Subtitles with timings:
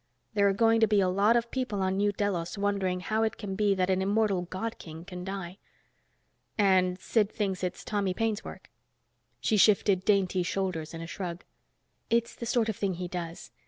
[0.33, 3.37] There are going to be a lot of people on New Delos wondering how it
[3.37, 5.59] can be that an immortal God King can die."
[6.57, 8.71] "And Sid thinks it's Tommy Paine's work?"
[9.41, 11.43] She shifted dainty shoulders in a shrug.
[12.09, 13.51] "It's the sort of thing he does.